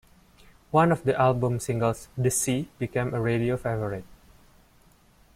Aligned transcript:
One 0.71 0.91
of 0.91 1.03
the 1.03 1.15
album's 1.15 1.65
singles, 1.65 2.07
"The 2.17 2.31
Sea", 2.31 2.67
became 2.79 3.13
a 3.13 3.21
radio 3.21 3.55
favourite. 3.55 4.03